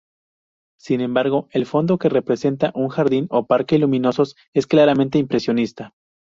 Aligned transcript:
Sin 0.79 0.99
embargo, 0.99 1.47
el 1.51 1.67
fondo 1.67 1.99
que 1.99 2.09
representa 2.09 2.71
un 2.73 2.87
jardín 2.89 3.27
o 3.29 3.45
parque 3.45 3.77
luminosos, 3.77 4.35
es 4.51 4.65
claramente 4.65 5.19
impresionista. 5.19 5.93